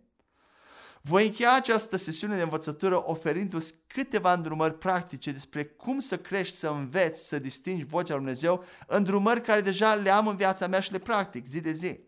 [1.06, 6.68] Voi încheia această sesiune de învățătură oferindu-ți câteva îndrumări practice despre cum să crești, să
[6.68, 10.92] înveți, să distingi vocea lui Dumnezeu, îndrumări care deja le am în viața mea și
[10.92, 12.00] le practic zi de zi.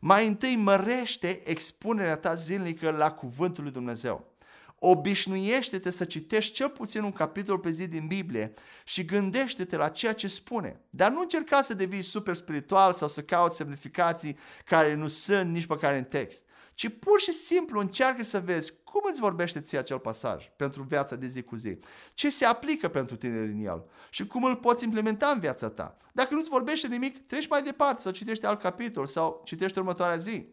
[0.00, 4.36] Mai întâi mărește expunerea ta zilnică la cuvântul lui Dumnezeu.
[4.78, 8.52] Obișnuiește-te să citești cel puțin un capitol pe zi din Biblie
[8.84, 10.80] și gândește-te la ceea ce spune.
[10.90, 15.66] Dar nu încerca să devii super spiritual sau să cauți semnificații care nu sunt nici
[15.66, 16.44] măcar în text
[16.78, 21.16] ci pur și simplu încearcă să vezi cum îți vorbește ție acel pasaj pentru viața
[21.16, 21.78] de zi cu zi,
[22.14, 25.96] ce se aplică pentru tine din el și cum îl poți implementa în viața ta.
[26.12, 30.48] Dacă nu-ți vorbește nimic, treci mai departe sau citește alt capitol sau citește următoarea zi.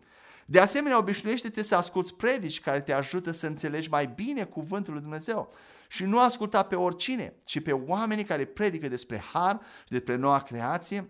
[0.45, 5.01] De asemenea, obișnuiește-te să asculți predici care te ajută să înțelegi mai bine cuvântul lui
[5.01, 5.53] Dumnezeu
[5.87, 10.39] și nu asculta pe oricine, ci pe oamenii care predică despre har și despre noua
[10.39, 11.09] creație.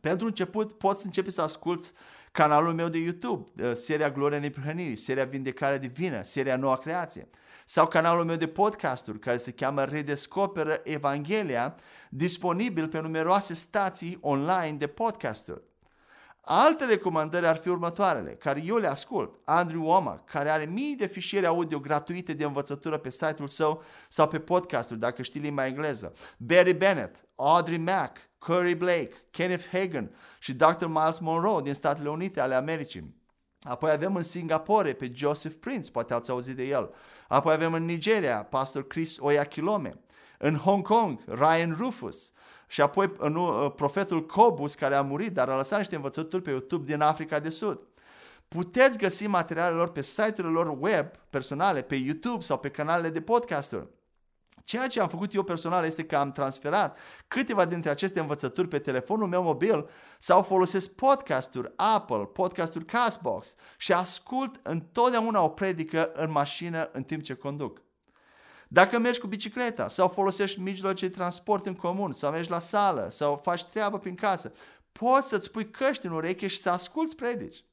[0.00, 1.92] Pentru început, poți începe să asculți
[2.32, 7.28] canalul meu de YouTube, uh, seria Gloria Neprihănirii, seria Vindecarea Divină, seria Noua Creație,
[7.66, 11.74] sau canalul meu de podcasturi care se cheamă Redescoperă Evanghelia,
[12.10, 15.62] disponibil pe numeroase stații online de podcasturi.
[16.44, 19.40] Alte recomandări ar fi următoarele, care eu le ascult.
[19.44, 24.28] Andrew Womack, care are mii de fișiere audio gratuite de învățătură pe site-ul său sau
[24.28, 26.12] pe podcasturi, dacă știi limba engleză.
[26.36, 28.16] Barry Bennett, Audrey Mack,
[28.46, 30.86] Curry Blake, Kenneth Hagen și Dr.
[30.86, 33.14] Miles Monroe din Statele Unite ale Americii.
[33.60, 36.90] Apoi avem în Singapore pe Joseph Prince, poate ați auzit de el.
[37.28, 40.00] Apoi avem în Nigeria pastor Chris Oyakilome.
[40.38, 42.32] În Hong Kong, Ryan Rufus.
[42.66, 46.50] Și apoi în, uh, profetul Cobus, care a murit, dar a lăsat niște învățături pe
[46.50, 47.80] YouTube din Africa de Sud.
[48.48, 53.20] Puteți găsi materialele lor pe site-urile lor web personale, pe YouTube sau pe canalele de
[53.20, 53.88] podcasturi.
[54.64, 56.98] Ceea ce am făcut eu personal este că am transferat
[57.28, 59.88] câteva dintre aceste învățături pe telefonul meu mobil
[60.18, 67.22] sau folosesc podcasturi Apple, podcasturi Castbox și ascult întotdeauna o predică în mașină în timp
[67.22, 67.82] ce conduc.
[68.68, 73.08] Dacă mergi cu bicicleta sau folosești mijloace de transport în comun sau mergi la sală
[73.10, 74.52] sau faci treabă prin casă,
[74.92, 77.64] poți să-ți pui căști în ureche și să asculți predici.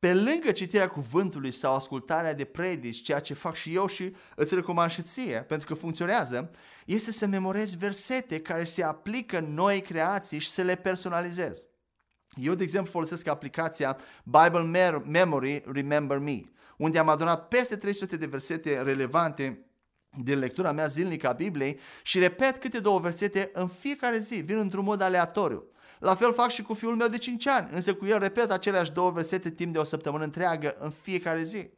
[0.00, 4.54] Pe lângă citirea cuvântului sau ascultarea de predici, ceea ce fac și eu și îți
[4.54, 6.50] recomand și ție, pentru că funcționează,
[6.86, 11.66] este să memorezi versete care se aplică în noi creații și să le personalizezi.
[12.34, 16.40] Eu, de exemplu, folosesc aplicația Bible Memory Remember Me,
[16.76, 19.64] unde am adunat peste 300 de versete relevante
[20.22, 24.58] din lectura mea zilnică a Bibliei și repet câte două versete în fiecare zi, vin
[24.58, 25.64] într-un mod aleatoriu.
[26.00, 28.92] La fel fac și cu fiul meu de 5 ani, însă cu el repet aceleași
[28.92, 31.70] două versete timp de o săptămână întreagă în fiecare zi.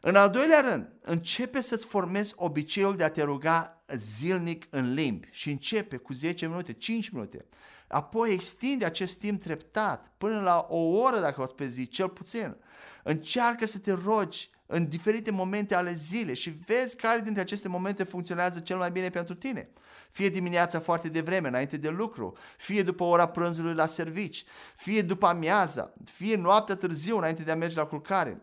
[0.00, 5.28] În al doilea rând, începe să-ți formezi obiceiul de a te ruga zilnic în limbi
[5.30, 7.46] și începe cu 10 minute, 5 minute.
[7.88, 12.56] Apoi extinde acest timp treptat până la o oră dacă o pe zi, cel puțin.
[13.02, 18.04] Încearcă să te rogi în diferite momente ale zilei și vezi care dintre aceste momente
[18.04, 19.70] funcționează cel mai bine pentru tine.
[20.10, 24.44] Fie dimineața foarte devreme, înainte de lucru, fie după ora prânzului la servici,
[24.76, 28.42] fie după amiaza, fie noaptea târziu înainte de a merge la culcare.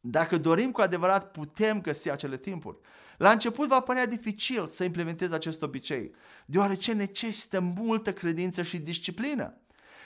[0.00, 2.76] Dacă dorim cu adevărat, putem găsi acele timpuri.
[3.18, 6.14] La început va părea dificil să implementezi acest obicei,
[6.46, 9.56] deoarece necesită multă credință și disciplină.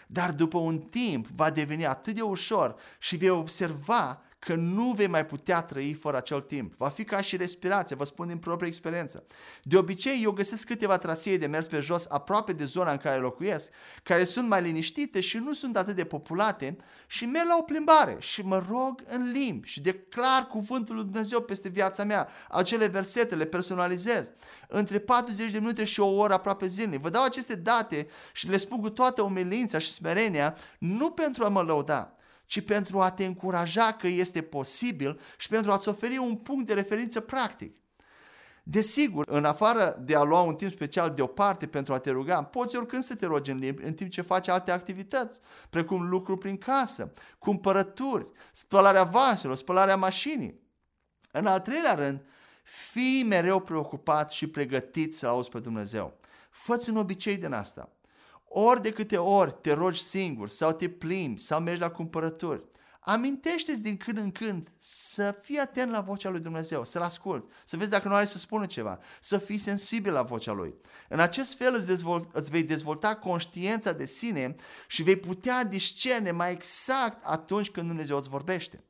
[0.06, 5.06] Dar după un timp va deveni atât de ușor și vei observa că nu vei
[5.06, 6.74] mai putea trăi fără acel timp.
[6.76, 9.24] Va fi ca și respirație, vă spun din proprie experiență.
[9.62, 13.18] De obicei, eu găsesc câteva trasee de mers pe jos aproape de zona în care
[13.18, 13.72] locuiesc,
[14.02, 16.76] care sunt mai liniștite și nu sunt atât de populate
[17.06, 21.40] și merg la o plimbare și mă rog în limbi și declar cuvântul lui Dumnezeu
[21.40, 22.28] peste viața mea.
[22.48, 24.32] Acele versete le personalizez.
[24.68, 27.00] Între 40 de minute și o oră aproape zilnic.
[27.00, 31.48] Vă dau aceste date și le spun cu toată umilința și smerenia, nu pentru a
[31.48, 32.12] mă lăuda,
[32.46, 36.74] ci pentru a te încuraja că este posibil și pentru a-ți oferi un punct de
[36.74, 37.76] referință practic.
[38.68, 42.76] Desigur, în afară de a lua un timp special deoparte pentru a te ruga, poți
[42.76, 45.40] oricând să te rogi în limbi în timp ce faci alte activități,
[45.70, 50.60] precum lucru prin casă, cumpărături, spălarea vaselor, spălarea mașinii.
[51.30, 52.24] În al treilea rând,
[52.62, 56.18] fii mereu preocupat și pregătit să auzi pe Dumnezeu.
[56.50, 57.90] Fă-ți un obicei din asta.
[58.48, 62.64] Ori de câte ori te rogi singur sau te plimbi sau mergi la cumpărături,
[63.00, 67.76] amintește-ți din când în când să fii atent la vocea lui Dumnezeu, să-L asculți, să
[67.76, 70.74] vezi dacă nu are să spună ceva, să fii sensibil la vocea Lui.
[71.08, 74.54] În acest fel îți, dezvol- îți vei dezvolta conștiința de sine
[74.88, 78.84] și vei putea discerne mai exact atunci când Dumnezeu îți vorbește.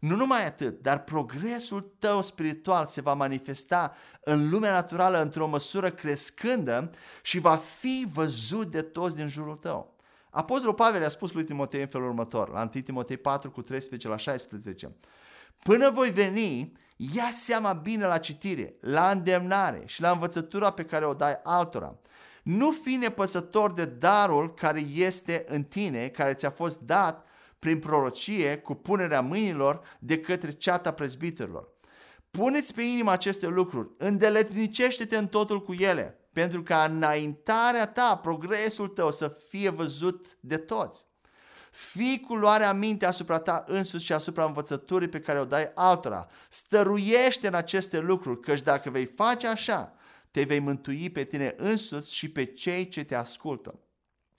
[0.00, 5.90] Nu numai atât, dar progresul tău spiritual se va manifesta în lumea naturală într-o măsură
[5.90, 6.90] crescândă
[7.22, 9.96] și va fi văzut de toți din jurul tău.
[10.30, 14.08] Apostolul Pavel a spus lui Timotei în felul următor, la 1 Timotei 4 cu 13
[14.08, 14.96] la 16.
[15.62, 21.04] Până voi veni, ia seama bine la citire, la îndemnare și la învățătura pe care
[21.04, 21.94] o dai altora.
[22.42, 27.24] Nu fi nepăsător de darul care este în tine, care ți-a fost dat
[27.60, 31.68] prin prorocie cu punerea mâinilor de către ceata prezbiterilor.
[32.30, 38.88] Puneți pe inimă aceste lucruri, îndeletnicește-te în totul cu ele, pentru ca înaintarea ta, progresul
[38.88, 41.06] tău să fie văzut de toți.
[41.70, 46.26] Fii cu luarea minte asupra ta însuți și asupra învățăturii pe care o dai altora.
[46.48, 49.94] Stăruiește în aceste lucruri, căci dacă vei face așa,
[50.30, 53.78] te vei mântui pe tine însuți și pe cei ce te ascultă.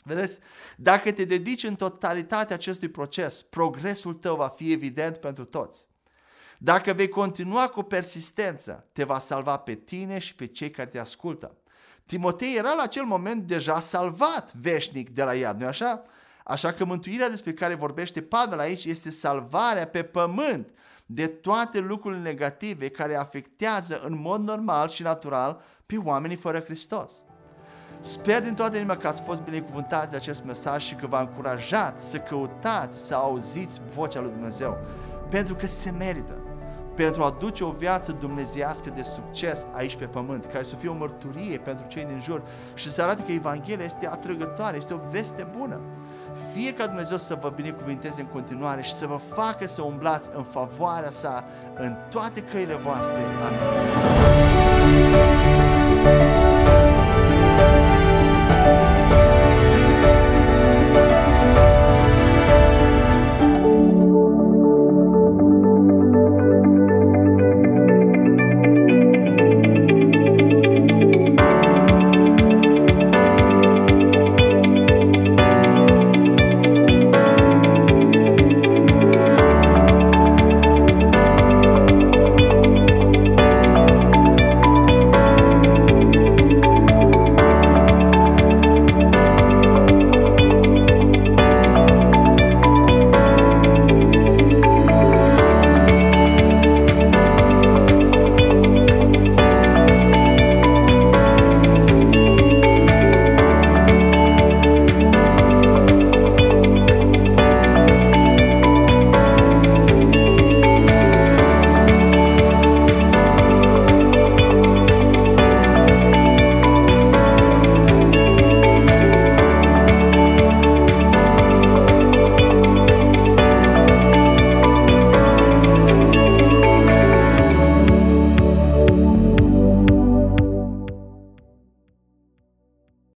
[0.04, 0.40] Vedeți,
[0.78, 5.88] dacă te dedici în totalitate acestui proces, progresul tău va fi evident pentru toți.
[6.58, 11.00] Dacă vei continua cu persistență, te va salva pe tine și pe cei care te
[11.00, 11.56] ascultă.
[12.06, 16.04] Timotei era la acel moment deja salvat veșnic de la iad, nu așa?
[16.44, 20.70] Așa că mântuirea despre care vorbește Pavel aici este salvarea pe pământ
[21.06, 27.14] de toate lucrurile negative care afectează în mod normal și natural pe oamenii fără Hristos.
[28.04, 32.00] Sper din toată inima că ați fost binecuvântați de acest mesaj și că v-a încurajat
[32.00, 34.78] să căutați, să auziți vocea lui Dumnezeu,
[35.30, 36.38] pentru că se merită
[36.96, 40.94] pentru a duce o viață dumnezească de succes aici pe pământ, care să fie o
[40.94, 42.42] mărturie pentru cei din jur
[42.74, 45.80] și să arate că Evanghelia este atrăgătoare, este o veste bună.
[46.54, 50.44] Fie ca Dumnezeu să vă binecuvinteze în continuare și să vă facă să umblați în
[50.44, 51.44] favoarea sa
[51.76, 53.20] în toate căile voastre.
[56.08, 56.41] Amin.